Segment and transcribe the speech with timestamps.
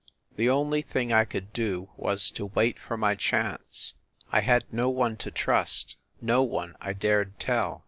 [0.35, 3.93] The only thing I could do was to wait for my chance.
[4.31, 7.79] I had no one to trust, no one I dared tell.